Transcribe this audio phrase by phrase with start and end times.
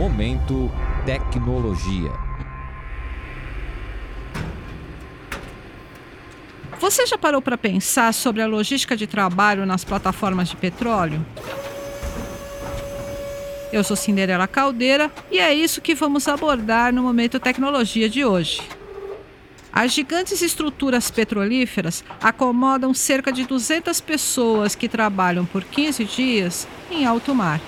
[0.00, 0.72] Momento
[1.04, 2.10] Tecnologia.
[6.80, 11.22] Você já parou para pensar sobre a logística de trabalho nas plataformas de petróleo?
[13.70, 18.62] Eu sou Cinderela Caldeira e é isso que vamos abordar no Momento Tecnologia de hoje.
[19.70, 27.04] As gigantes estruturas petrolíferas acomodam cerca de 200 pessoas que trabalham por 15 dias em
[27.04, 27.60] alto mar.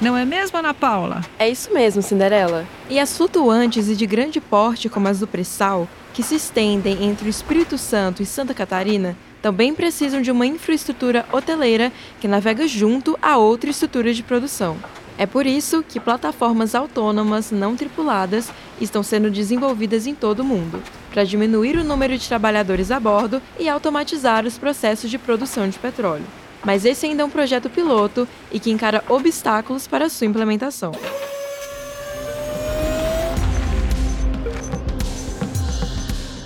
[0.00, 1.22] Não é mesmo, Ana Paula?
[1.40, 2.64] É isso mesmo, Cinderela.
[2.88, 7.26] E as flutuantes e de grande porte, como as do pré-sal, que se estendem entre
[7.26, 13.18] o Espírito Santo e Santa Catarina, também precisam de uma infraestrutura hoteleira que navega junto
[13.20, 14.76] a outra estrutura de produção.
[15.16, 20.80] É por isso que plataformas autônomas não tripuladas estão sendo desenvolvidas em todo o mundo,
[21.10, 25.76] para diminuir o número de trabalhadores a bordo e automatizar os processos de produção de
[25.76, 26.24] petróleo
[26.64, 30.92] mas esse ainda é um projeto piloto e que encara obstáculos para sua implementação.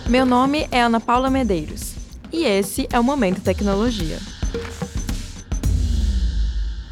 [0.09, 1.95] Meu nome é Ana Paula Medeiros
[2.31, 4.19] e esse é o Momento Tecnologia.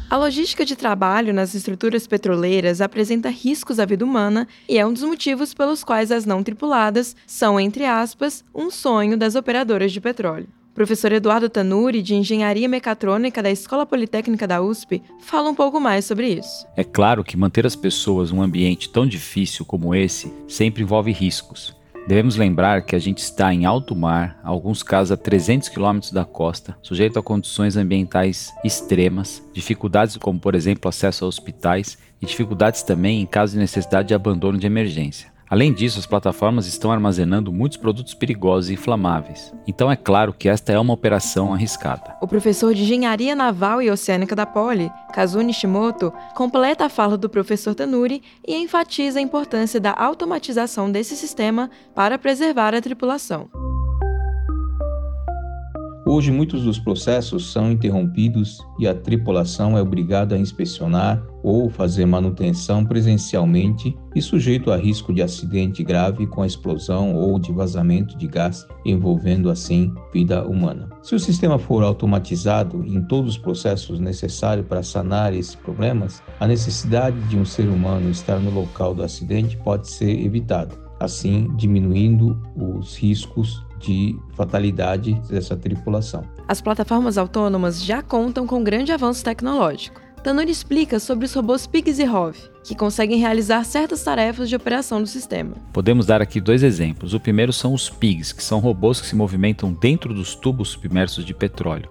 [0.09, 4.91] A logística de trabalho nas estruturas petroleiras apresenta riscos à vida humana e é um
[4.91, 10.01] dos motivos pelos quais as não tripuladas são, entre aspas, um sonho das operadoras de
[10.01, 10.49] petróleo.
[10.73, 16.05] Professor Eduardo Tanuri, de Engenharia Mecatrônica da Escola Politécnica da USP, fala um pouco mais
[16.05, 16.65] sobre isso.
[16.77, 21.75] É claro que manter as pessoas num ambiente tão difícil como esse sempre envolve riscos.
[22.07, 26.25] Devemos lembrar que a gente está em alto mar, alguns casos a 300 quilômetros da
[26.25, 32.81] costa, sujeito a condições ambientais extremas, dificuldades como, por exemplo, acesso a hospitais e dificuldades
[32.81, 35.31] também em caso de necessidade de abandono de emergência.
[35.51, 39.53] Além disso, as plataformas estão armazenando muitos produtos perigosos e inflamáveis.
[39.67, 42.15] Então é claro que esta é uma operação arriscada.
[42.21, 47.27] O professor de Engenharia Naval e Oceânica da Poli, Kazu Nishimoto, completa a fala do
[47.27, 53.49] professor Tanuri e enfatiza a importância da automatização desse sistema para preservar a tripulação.
[56.13, 62.05] Hoje, muitos dos processos são interrompidos e a tripulação é obrigada a inspecionar ou fazer
[62.05, 68.17] manutenção presencialmente e sujeito a risco de acidente grave com a explosão ou de vazamento
[68.17, 70.89] de gás, envolvendo assim vida humana.
[71.01, 76.45] Se o sistema for automatizado em todos os processos necessários para sanar esses problemas, a
[76.45, 82.37] necessidade de um ser humano estar no local do acidente pode ser evitada, assim diminuindo
[82.53, 86.23] os riscos de fatalidade dessa tripulação.
[86.47, 89.99] As plataformas autônomas já contam com grande avanço tecnológico.
[90.23, 95.01] Tanuri explica sobre os robôs Pigs e Hov, que conseguem realizar certas tarefas de operação
[95.01, 95.55] do sistema.
[95.73, 97.15] Podemos dar aqui dois exemplos.
[97.15, 101.25] O primeiro são os Pigs, que são robôs que se movimentam dentro dos tubos submersos
[101.25, 101.89] de petróleo.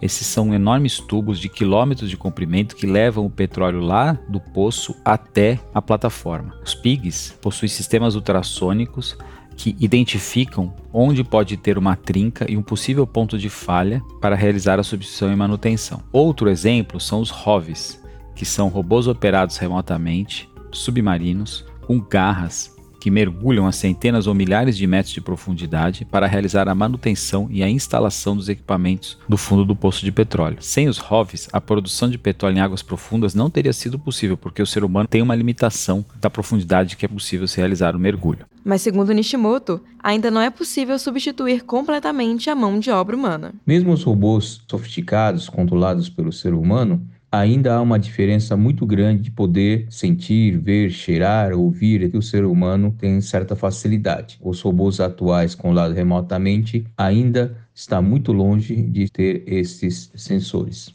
[0.00, 4.94] Esses são enormes tubos de quilômetros de comprimento que levam o petróleo lá do poço
[5.04, 6.54] até a plataforma.
[6.64, 9.16] Os Pigs possuem sistemas ultrassônicos
[9.56, 14.78] que identificam onde pode ter uma trinca e um possível ponto de falha para realizar
[14.78, 16.02] a substituição e manutenção.
[16.12, 18.00] Outro exemplo são os ROVs,
[18.34, 22.75] que são robôs operados remotamente, submarinos, com garras
[23.06, 27.62] que mergulham a centenas ou milhares de metros de profundidade para realizar a manutenção e
[27.62, 30.56] a instalação dos equipamentos no fundo do poço de petróleo.
[30.58, 34.60] Sem os ROVs, a produção de petróleo em águas profundas não teria sido possível, porque
[34.60, 38.44] o ser humano tem uma limitação da profundidade que é possível se realizar o mergulho.
[38.64, 43.54] Mas, segundo Nishimoto, ainda não é possível substituir completamente a mão de obra humana.
[43.64, 47.00] Mesmo os robôs sofisticados controlados pelo ser humano
[47.38, 52.44] ainda há uma diferença muito grande de poder sentir, ver, cheirar, ouvir que o ser
[52.44, 54.38] humano tem certa facilidade.
[54.42, 60.94] Os robôs atuais controlados remotamente ainda está muito longe de ter esses sensores.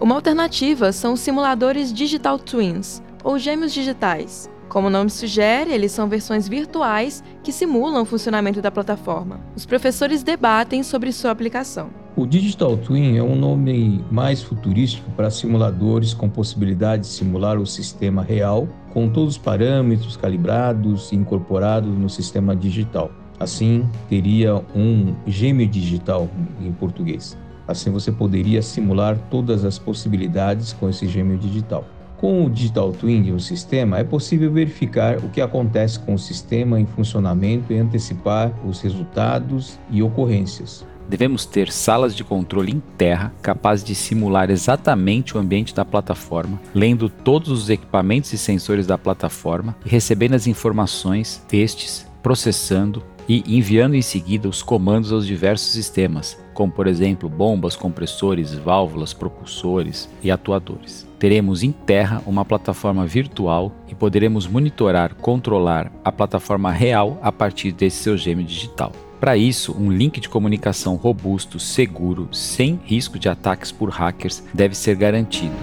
[0.00, 5.92] Uma alternativa são os simuladores Digital Twins, ou gêmeos digitais, como o nome sugere, eles
[5.92, 9.40] são versões virtuais que simulam o funcionamento da plataforma.
[9.54, 12.05] Os professores debatem sobre sua aplicação.
[12.16, 17.66] O Digital Twin é um nome mais futurístico para simuladores com possibilidade de simular o
[17.66, 23.10] sistema real, com todos os parâmetros calibrados e incorporados no sistema digital.
[23.38, 26.26] Assim, teria um gêmeo digital
[26.58, 27.36] em português.
[27.68, 31.84] Assim, você poderia simular todas as possibilidades com esse gêmeo digital.
[32.16, 36.18] Com o Digital Twin de um sistema, é possível verificar o que acontece com o
[36.18, 40.82] sistema em funcionamento e antecipar os resultados e ocorrências.
[41.08, 46.60] Devemos ter salas de controle em terra capazes de simular exatamente o ambiente da plataforma,
[46.74, 53.42] lendo todos os equipamentos e sensores da plataforma e recebendo as informações destes, processando e
[53.56, 60.08] enviando em seguida os comandos aos diversos sistemas, como por exemplo bombas, compressores, válvulas, propulsores
[60.22, 61.06] e atuadores.
[61.18, 67.72] Teremos em terra uma plataforma virtual e poderemos monitorar, controlar a plataforma real a partir
[67.72, 68.92] desse seu gêmeo digital.
[69.20, 74.74] Para isso, um link de comunicação robusto, seguro, sem risco de ataques por hackers deve
[74.74, 75.54] ser garantido.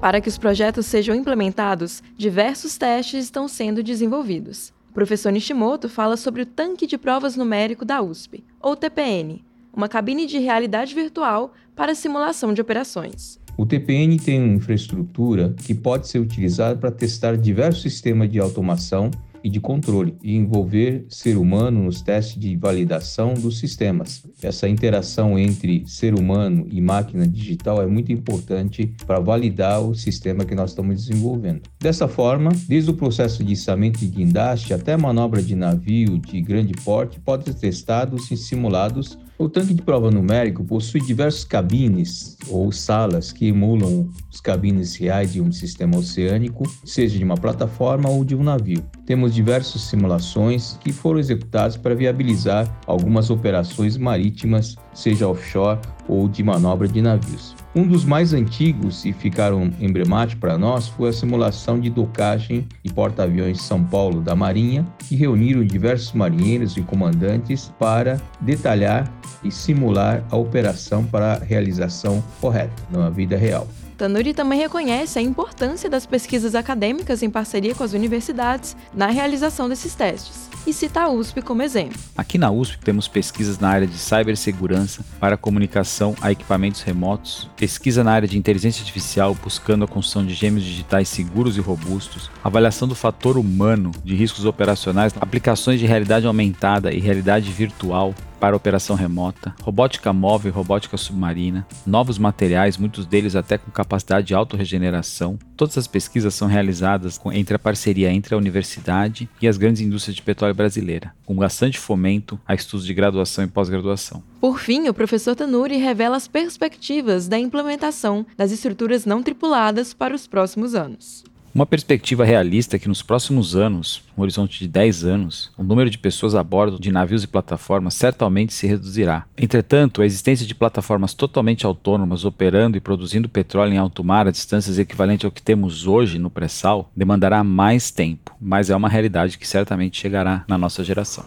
[0.00, 4.72] Para que os projetos sejam implementados, diversos testes estão sendo desenvolvidos.
[4.90, 9.42] O professor Nishimoto fala sobre o Tanque de Provas Numérico da USP, ou TPN,
[9.74, 13.40] uma cabine de realidade virtual para simulação de operações.
[13.56, 19.10] O TPN tem uma infraestrutura que pode ser utilizada para testar diversos sistemas de automação
[19.42, 24.24] e de controle e envolver ser humano nos testes de validação dos sistemas.
[24.42, 30.44] Essa interação entre ser humano e máquina digital é muito importante para validar o sistema
[30.44, 31.62] que nós estamos desenvolvendo.
[31.80, 36.74] Dessa forma, desde o processo de içamento de guindaste até manobra de navio de grande
[36.84, 42.72] porte podem ser testados e simulados o tanque de prova numérico possui diversas cabines ou
[42.72, 48.24] salas que emulam os cabines reais de um sistema oceânico, seja de uma plataforma ou
[48.24, 48.82] de um navio.
[49.06, 55.78] Temos diversas simulações que foram executadas para viabilizar algumas operações marítimas, seja offshore
[56.08, 57.54] ou de manobra de navios.
[57.74, 62.92] Um dos mais antigos e ficaram emblemáticos para nós foi a simulação de docagem de
[62.92, 69.12] porta-aviões São Paulo da Marinha, que reuniram diversos marinheiros e comandantes para detalhar
[69.44, 73.68] e simular a operação para a realização correta na vida real.
[73.98, 79.68] Tanuri também reconhece a importância das pesquisas acadêmicas em parceria com as universidades na realização
[79.68, 81.98] desses testes e cita a USP como exemplo.
[82.16, 88.04] Aqui na USP temos pesquisas na área de cibersegurança para comunicação a equipamentos remotos, pesquisa
[88.04, 92.86] na área de inteligência artificial buscando a construção de gêmeos digitais seguros e robustos, avaliação
[92.86, 98.96] do fator humano de riscos operacionais, aplicações de realidade aumentada e realidade virtual, para operação
[98.96, 105.38] remota, robótica móvel e robótica submarina, novos materiais, muitos deles até com capacidade de autorregeneração.
[105.56, 110.16] Todas as pesquisas são realizadas entre a parceria entre a universidade e as grandes indústrias
[110.16, 114.22] de petróleo brasileira, com bastante fomento a estudos de graduação e pós-graduação.
[114.40, 120.14] Por fim, o professor Tanuri revela as perspectivas da implementação das estruturas não tripuladas para
[120.14, 121.24] os próximos anos.
[121.54, 125.88] Uma perspectiva realista é que nos próximos anos, um horizonte de 10 anos, o número
[125.88, 129.24] de pessoas a bordo de navios e plataformas certamente se reduzirá.
[129.36, 134.30] Entretanto, a existência de plataformas totalmente autônomas operando e produzindo petróleo em alto mar a
[134.30, 139.38] distâncias equivalentes ao que temos hoje no pré-sal demandará mais tempo, mas é uma realidade
[139.38, 141.24] que certamente chegará na nossa geração.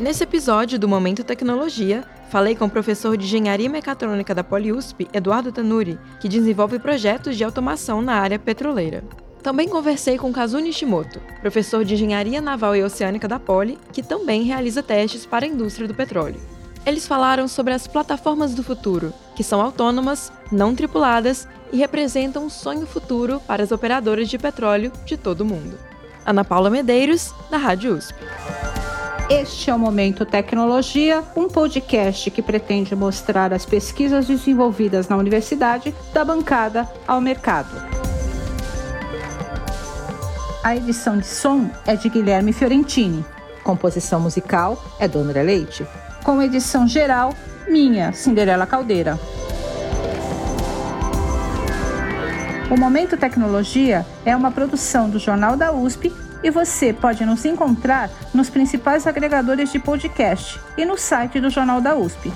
[0.00, 5.52] Nesse episódio do Momento Tecnologia, falei com o professor de Engenharia Mecatrônica da PoliUSP, Eduardo
[5.52, 9.04] Tanuri, que desenvolve projetos de automação na área petroleira.
[9.42, 14.44] Também conversei com Kazu Nishimoto, professor de Engenharia Naval e Oceânica da Poli, que também
[14.44, 16.40] realiza testes para a indústria do petróleo.
[16.86, 22.50] Eles falaram sobre as plataformas do futuro, que são autônomas, não tripuladas e representam um
[22.50, 25.78] sonho futuro para as operadoras de petróleo de todo o mundo.
[26.24, 28.14] Ana Paula Medeiros, da Rádio USP.
[29.32, 35.94] Este é o Momento Tecnologia, um podcast que pretende mostrar as pesquisas desenvolvidas na universidade
[36.12, 37.70] da bancada ao mercado.
[40.62, 43.24] A edição de som é de Guilherme Fiorentini.
[43.64, 45.86] Composição musical é do André Leite.
[46.22, 47.32] Com edição geral,
[47.66, 49.18] minha, Cinderela Caldeira.
[52.70, 56.12] O Momento Tecnologia é uma produção do Jornal da USP
[56.42, 61.80] e você pode nos encontrar nos principais agregadores de podcast e no site do Jornal
[61.80, 62.32] da USP.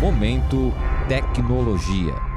[0.00, 0.72] Momento
[1.08, 2.27] Tecnologia.